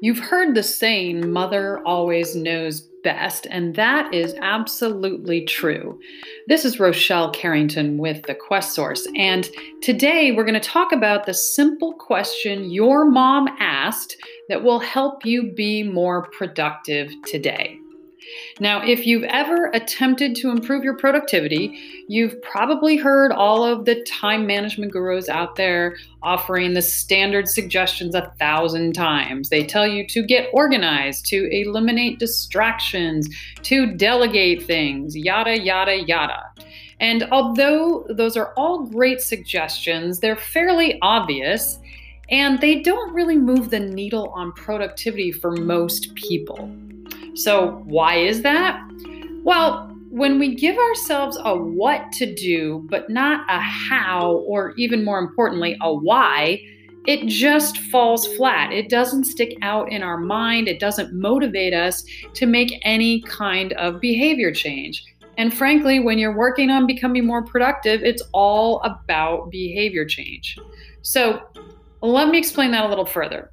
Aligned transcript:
You've 0.00 0.20
heard 0.20 0.54
the 0.54 0.62
saying, 0.62 1.32
mother 1.32 1.80
always 1.84 2.36
knows 2.36 2.82
best, 3.02 3.48
and 3.50 3.74
that 3.74 4.14
is 4.14 4.36
absolutely 4.40 5.44
true. 5.44 5.98
This 6.46 6.64
is 6.64 6.78
Rochelle 6.78 7.32
Carrington 7.32 7.98
with 7.98 8.22
the 8.22 8.36
Quest 8.36 8.74
Source, 8.74 9.08
and 9.16 9.50
today 9.82 10.30
we're 10.30 10.44
going 10.44 10.54
to 10.54 10.60
talk 10.60 10.92
about 10.92 11.26
the 11.26 11.34
simple 11.34 11.94
question 11.94 12.70
your 12.70 13.10
mom 13.10 13.48
asked 13.58 14.16
that 14.48 14.62
will 14.62 14.78
help 14.78 15.26
you 15.26 15.50
be 15.50 15.82
more 15.82 16.30
productive 16.30 17.10
today. 17.26 17.76
Now, 18.60 18.84
if 18.84 19.06
you've 19.06 19.24
ever 19.24 19.70
attempted 19.72 20.34
to 20.36 20.50
improve 20.50 20.84
your 20.84 20.96
productivity, 20.96 21.78
you've 22.08 22.40
probably 22.42 22.96
heard 22.96 23.32
all 23.32 23.64
of 23.64 23.84
the 23.84 24.02
time 24.04 24.46
management 24.46 24.92
gurus 24.92 25.28
out 25.28 25.56
there 25.56 25.96
offering 26.22 26.74
the 26.74 26.82
standard 26.82 27.48
suggestions 27.48 28.14
a 28.14 28.32
thousand 28.38 28.94
times. 28.94 29.48
They 29.48 29.64
tell 29.64 29.86
you 29.86 30.06
to 30.08 30.22
get 30.22 30.48
organized, 30.52 31.26
to 31.26 31.48
eliminate 31.50 32.18
distractions, 32.18 33.28
to 33.62 33.94
delegate 33.94 34.64
things, 34.64 35.16
yada, 35.16 35.60
yada, 35.60 36.02
yada. 36.04 36.42
And 37.00 37.28
although 37.30 38.06
those 38.08 38.36
are 38.36 38.52
all 38.56 38.84
great 38.84 39.20
suggestions, 39.20 40.18
they're 40.18 40.36
fairly 40.36 40.98
obvious 41.00 41.78
and 42.30 42.60
they 42.60 42.82
don't 42.82 43.14
really 43.14 43.38
move 43.38 43.70
the 43.70 43.80
needle 43.80 44.28
on 44.30 44.52
productivity 44.52 45.32
for 45.32 45.52
most 45.52 46.14
people. 46.14 46.70
So, 47.38 47.82
why 47.84 48.16
is 48.16 48.42
that? 48.42 48.82
Well, 49.44 49.94
when 50.10 50.40
we 50.40 50.56
give 50.56 50.76
ourselves 50.76 51.38
a 51.44 51.56
what 51.56 52.10
to 52.14 52.34
do, 52.34 52.84
but 52.90 53.08
not 53.08 53.46
a 53.48 53.60
how, 53.60 54.42
or 54.48 54.74
even 54.76 55.04
more 55.04 55.20
importantly, 55.20 55.76
a 55.80 55.94
why, 55.94 56.60
it 57.06 57.26
just 57.26 57.78
falls 57.78 58.26
flat. 58.34 58.72
It 58.72 58.88
doesn't 58.88 59.22
stick 59.22 59.56
out 59.62 59.92
in 59.92 60.02
our 60.02 60.18
mind. 60.18 60.66
It 60.66 60.80
doesn't 60.80 61.12
motivate 61.12 61.74
us 61.74 62.04
to 62.34 62.44
make 62.44 62.80
any 62.82 63.22
kind 63.22 63.72
of 63.74 64.00
behavior 64.00 64.50
change. 64.50 65.04
And 65.36 65.54
frankly, 65.54 66.00
when 66.00 66.18
you're 66.18 66.36
working 66.36 66.70
on 66.70 66.88
becoming 66.88 67.24
more 67.24 67.44
productive, 67.44 68.02
it's 68.02 68.22
all 68.32 68.80
about 68.80 69.52
behavior 69.52 70.04
change. 70.04 70.58
So, 71.02 71.40
let 72.02 72.30
me 72.30 72.38
explain 72.38 72.72
that 72.72 72.84
a 72.84 72.88
little 72.88 73.06
further. 73.06 73.52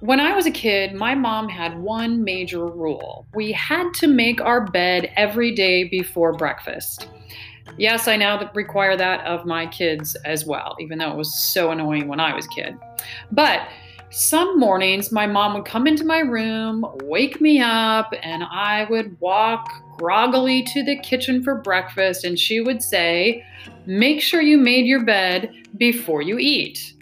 When 0.00 0.20
I 0.20 0.34
was 0.34 0.46
a 0.46 0.50
kid, 0.50 0.94
my 0.94 1.14
mom 1.14 1.48
had 1.48 1.78
one 1.78 2.22
major 2.22 2.66
rule. 2.66 3.26
We 3.34 3.52
had 3.52 3.92
to 3.94 4.06
make 4.06 4.40
our 4.40 4.64
bed 4.64 5.10
every 5.16 5.54
day 5.54 5.84
before 5.84 6.32
breakfast. 6.34 7.08
Yes, 7.78 8.06
I 8.08 8.16
now 8.16 8.50
require 8.54 8.96
that 8.96 9.26
of 9.26 9.44
my 9.44 9.66
kids 9.66 10.14
as 10.24 10.46
well, 10.46 10.76
even 10.80 10.98
though 10.98 11.10
it 11.10 11.16
was 11.16 11.52
so 11.52 11.70
annoying 11.70 12.08
when 12.08 12.20
I 12.20 12.34
was 12.34 12.46
a 12.46 12.48
kid. 12.50 12.78
But 13.32 13.68
some 14.10 14.58
mornings, 14.58 15.10
my 15.10 15.26
mom 15.26 15.54
would 15.54 15.64
come 15.64 15.86
into 15.86 16.04
my 16.04 16.20
room, 16.20 16.86
wake 17.02 17.40
me 17.40 17.60
up, 17.60 18.14
and 18.22 18.44
I 18.44 18.86
would 18.88 19.20
walk 19.20 19.68
groggily 19.98 20.62
to 20.62 20.84
the 20.84 20.96
kitchen 21.00 21.42
for 21.42 21.56
breakfast, 21.56 22.24
and 22.24 22.38
she 22.38 22.60
would 22.60 22.82
say, 22.82 23.44
Make 23.84 24.22
sure 24.22 24.40
you 24.40 24.58
made 24.58 24.86
your 24.86 25.04
bed 25.04 25.52
before 25.76 26.22
you 26.22 26.38
eat. 26.38 26.94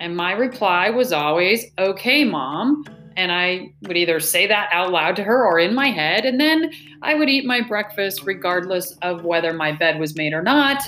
And 0.00 0.16
my 0.16 0.32
reply 0.32 0.88
was 0.88 1.12
always, 1.12 1.66
okay, 1.78 2.24
mom. 2.24 2.84
And 3.16 3.30
I 3.30 3.74
would 3.82 3.98
either 3.98 4.18
say 4.18 4.46
that 4.46 4.70
out 4.72 4.90
loud 4.90 5.14
to 5.16 5.22
her 5.24 5.46
or 5.46 5.58
in 5.58 5.74
my 5.74 5.88
head. 5.88 6.24
And 6.24 6.40
then 6.40 6.70
I 7.02 7.14
would 7.14 7.28
eat 7.28 7.44
my 7.44 7.60
breakfast 7.60 8.22
regardless 8.24 8.96
of 9.02 9.24
whether 9.24 9.52
my 9.52 9.72
bed 9.72 10.00
was 10.00 10.16
made 10.16 10.32
or 10.32 10.42
not. 10.42 10.82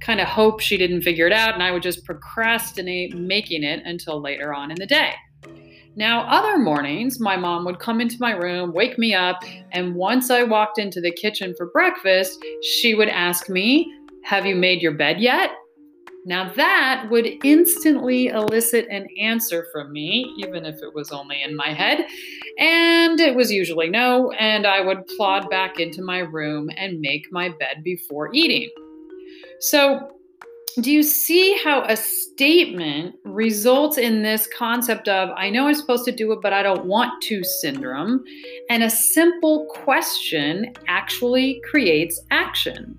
Kind 0.00 0.20
of 0.20 0.28
hope 0.28 0.60
she 0.60 0.76
didn't 0.76 1.02
figure 1.02 1.26
it 1.26 1.32
out. 1.32 1.54
And 1.54 1.62
I 1.62 1.70
would 1.70 1.82
just 1.82 2.04
procrastinate 2.04 3.16
making 3.16 3.62
it 3.62 3.82
until 3.86 4.20
later 4.20 4.52
on 4.52 4.70
in 4.70 4.76
the 4.78 4.86
day. 4.86 5.14
Now, 5.96 6.22
other 6.28 6.58
mornings, 6.58 7.18
my 7.18 7.36
mom 7.36 7.64
would 7.64 7.80
come 7.80 8.00
into 8.00 8.16
my 8.20 8.32
room, 8.32 8.72
wake 8.72 8.96
me 8.96 9.12
up, 9.12 9.42
and 9.72 9.94
once 9.96 10.30
I 10.30 10.44
walked 10.44 10.78
into 10.78 11.00
the 11.00 11.10
kitchen 11.10 11.52
for 11.56 11.66
breakfast, 11.72 12.38
she 12.62 12.94
would 12.94 13.08
ask 13.08 13.48
me, 13.48 13.92
Have 14.24 14.46
you 14.46 14.54
made 14.54 14.82
your 14.82 14.92
bed 14.92 15.20
yet? 15.20 15.50
Now, 16.26 16.52
that 16.54 17.08
would 17.10 17.26
instantly 17.44 18.28
elicit 18.28 18.86
an 18.90 19.06
answer 19.18 19.66
from 19.72 19.92
me, 19.92 20.34
even 20.38 20.66
if 20.66 20.82
it 20.82 20.94
was 20.94 21.12
only 21.12 21.42
in 21.42 21.56
my 21.56 21.72
head. 21.72 22.06
And 22.58 23.18
it 23.18 23.34
was 23.34 23.50
usually 23.50 23.88
no, 23.88 24.30
and 24.32 24.66
I 24.66 24.82
would 24.82 25.06
plod 25.16 25.48
back 25.48 25.80
into 25.80 26.02
my 26.02 26.18
room 26.18 26.68
and 26.76 27.00
make 27.00 27.26
my 27.32 27.48
bed 27.48 27.82
before 27.82 28.30
eating. 28.34 28.68
So, 29.60 30.16
do 30.80 30.92
you 30.92 31.02
see 31.02 31.58
how 31.64 31.82
a 31.82 31.96
statement 31.96 33.16
results 33.24 33.98
in 33.98 34.22
this 34.22 34.48
concept 34.56 35.08
of, 35.08 35.30
I 35.36 35.50
know 35.50 35.66
I'm 35.66 35.74
supposed 35.74 36.04
to 36.04 36.12
do 36.12 36.30
it, 36.32 36.38
but 36.42 36.52
I 36.52 36.62
don't 36.62 36.86
want 36.86 37.22
to 37.24 37.42
syndrome? 37.42 38.22
And 38.68 38.84
a 38.84 38.90
simple 38.90 39.66
question 39.66 40.72
actually 40.86 41.60
creates 41.68 42.22
action. 42.30 42.96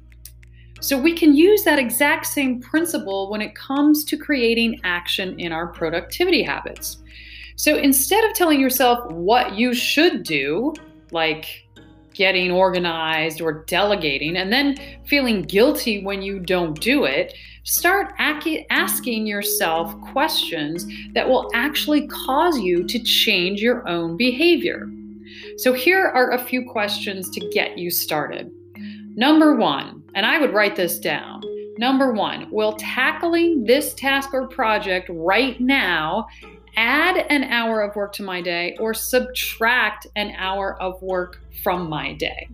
So 0.81 0.97
we 0.97 1.13
can 1.13 1.35
use 1.35 1.63
that 1.63 1.77
exact 1.77 2.25
same 2.25 2.59
principle 2.59 3.29
when 3.29 3.39
it 3.39 3.53
comes 3.53 4.03
to 4.05 4.17
creating 4.17 4.81
action 4.83 5.39
in 5.39 5.51
our 5.51 5.67
productivity 5.67 6.41
habits. 6.41 6.97
So 7.55 7.77
instead 7.77 8.23
of 8.25 8.33
telling 8.33 8.59
yourself 8.59 9.09
what 9.11 9.53
you 9.53 9.75
should 9.75 10.23
do, 10.23 10.73
like 11.11 11.67
getting 12.15 12.49
organized 12.51 13.41
or 13.41 13.63
delegating, 13.65 14.37
and 14.37 14.51
then 14.51 14.75
feeling 15.05 15.43
guilty 15.43 16.03
when 16.03 16.23
you 16.23 16.39
don't 16.39 16.79
do 16.81 17.05
it, 17.05 17.35
start 17.63 18.13
asking 18.17 19.27
yourself 19.27 19.93
questions 20.11 20.87
that 21.13 21.29
will 21.29 21.47
actually 21.53 22.07
cause 22.07 22.59
you 22.59 22.83
to 22.87 22.97
change 22.97 23.61
your 23.61 23.87
own 23.87 24.17
behavior. 24.17 24.89
So 25.57 25.73
here 25.73 26.07
are 26.07 26.31
a 26.31 26.43
few 26.43 26.67
questions 26.67 27.29
to 27.29 27.49
get 27.51 27.77
you 27.77 27.91
started. 27.91 28.51
Number 29.21 29.53
one, 29.53 30.01
and 30.15 30.25
I 30.25 30.39
would 30.39 30.51
write 30.51 30.75
this 30.75 30.97
down. 30.97 31.43
Number 31.77 32.11
one, 32.11 32.49
will 32.49 32.73
tackling 32.73 33.65
this 33.65 33.93
task 33.93 34.33
or 34.33 34.47
project 34.47 35.11
right 35.13 35.61
now 35.61 36.25
add 36.75 37.27
an 37.29 37.43
hour 37.43 37.81
of 37.81 37.95
work 37.95 38.13
to 38.13 38.23
my 38.23 38.41
day 38.41 38.75
or 38.79 38.95
subtract 38.95 40.07
an 40.15 40.33
hour 40.39 40.81
of 40.81 40.99
work 41.03 41.39
from 41.61 41.87
my 41.87 42.13
day? 42.13 42.49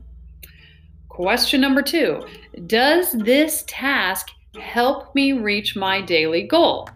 Question 1.08 1.62
number 1.62 1.82
two 1.82 2.20
Does 2.66 3.14
this 3.14 3.64
task 3.66 4.28
help 4.60 5.16
me 5.16 5.32
reach 5.32 5.78
my 5.78 6.02
daily 6.02 6.44
goal? 6.44 6.90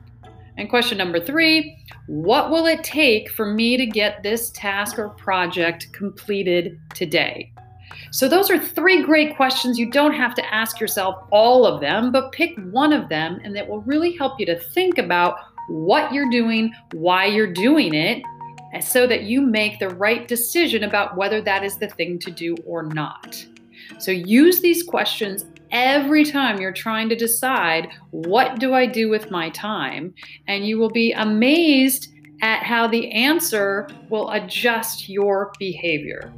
And 0.57 0.69
question 0.69 0.97
number 0.97 1.21
three 1.21 1.77
What 2.07 2.51
will 2.51 2.65
it 2.65 2.83
take 2.83 3.29
for 3.29 3.45
me 3.45 3.77
to 3.77 3.85
get 3.85 4.21
this 4.21 4.49
task 4.49 4.99
or 4.99 5.11
project 5.11 5.93
completed 5.93 6.77
today? 6.93 7.53
So, 8.11 8.27
those 8.27 8.49
are 8.49 8.59
three 8.59 9.03
great 9.03 9.35
questions. 9.35 9.79
You 9.79 9.89
don't 9.89 10.13
have 10.13 10.35
to 10.35 10.53
ask 10.53 10.79
yourself 10.79 11.27
all 11.31 11.65
of 11.65 11.81
them, 11.81 12.11
but 12.11 12.31
pick 12.31 12.57
one 12.71 12.93
of 12.93 13.09
them, 13.09 13.39
and 13.43 13.55
that 13.55 13.67
will 13.67 13.81
really 13.81 14.15
help 14.15 14.39
you 14.39 14.45
to 14.47 14.59
think 14.59 14.97
about 14.97 15.37
what 15.69 16.13
you're 16.13 16.29
doing, 16.29 16.73
why 16.93 17.25
you're 17.25 17.53
doing 17.53 17.93
it, 17.93 18.23
so 18.81 19.05
that 19.07 19.23
you 19.23 19.41
make 19.41 19.79
the 19.79 19.89
right 19.89 20.27
decision 20.27 20.83
about 20.83 21.17
whether 21.17 21.41
that 21.41 21.63
is 21.63 21.77
the 21.77 21.89
thing 21.89 22.17
to 22.19 22.31
do 22.31 22.55
or 22.65 22.83
not. 22.83 23.45
So, 23.99 24.11
use 24.11 24.61
these 24.61 24.83
questions 24.83 25.45
every 25.71 26.25
time 26.25 26.59
you're 26.59 26.71
trying 26.71 27.09
to 27.09 27.15
decide 27.15 27.89
what 28.11 28.59
do 28.59 28.73
I 28.73 28.85
do 28.85 29.09
with 29.09 29.31
my 29.31 29.49
time, 29.51 30.13
and 30.47 30.65
you 30.65 30.77
will 30.77 30.89
be 30.89 31.13
amazed 31.13 32.09
at 32.41 32.63
how 32.63 32.87
the 32.87 33.11
answer 33.11 33.87
will 34.09 34.29
adjust 34.31 35.07
your 35.07 35.53
behavior. 35.59 36.33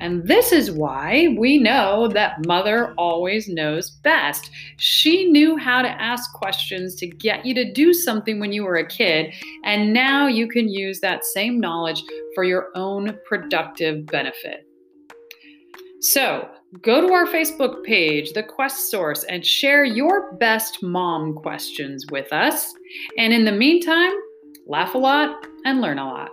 And 0.00 0.26
this 0.26 0.50
is 0.50 0.70
why 0.70 1.34
we 1.38 1.58
know 1.58 2.08
that 2.08 2.46
mother 2.46 2.94
always 2.96 3.48
knows 3.48 3.90
best. 3.90 4.50
She 4.78 5.30
knew 5.30 5.56
how 5.56 5.82
to 5.82 5.88
ask 5.88 6.32
questions 6.32 6.94
to 6.96 7.06
get 7.06 7.44
you 7.44 7.54
to 7.54 7.72
do 7.72 7.92
something 7.92 8.40
when 8.40 8.52
you 8.52 8.64
were 8.64 8.76
a 8.76 8.86
kid, 8.86 9.32
and 9.64 9.92
now 9.92 10.26
you 10.26 10.48
can 10.48 10.68
use 10.68 11.00
that 11.00 11.24
same 11.24 11.60
knowledge 11.60 12.02
for 12.34 12.44
your 12.44 12.68
own 12.74 13.18
productive 13.26 14.06
benefit. 14.06 14.66
So, 16.00 16.48
go 16.80 17.06
to 17.06 17.12
our 17.12 17.26
Facebook 17.26 17.84
page, 17.84 18.32
The 18.32 18.42
Quest 18.42 18.90
Source, 18.90 19.24
and 19.24 19.44
share 19.44 19.84
your 19.84 20.32
best 20.36 20.82
mom 20.82 21.34
questions 21.34 22.06
with 22.10 22.32
us. 22.32 22.72
And 23.18 23.34
in 23.34 23.44
the 23.44 23.52
meantime, 23.52 24.14
laugh 24.66 24.94
a 24.94 24.98
lot 24.98 25.44
and 25.66 25.82
learn 25.82 25.98
a 25.98 26.06
lot. 26.06 26.30